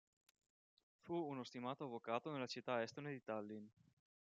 Fu 1.01 1.13
uno 1.13 1.43
stimato 1.43 1.83
avvocato 1.83 2.31
nella 2.31 2.47
città 2.47 2.81
estone 2.81 3.11
di 3.11 3.21
Tallinn. 3.21 3.67